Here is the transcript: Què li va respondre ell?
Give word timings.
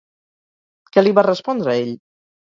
Què 0.95 1.03
li 1.03 1.11
va 1.17 1.23
respondre 1.27 1.75
ell? 1.83 1.93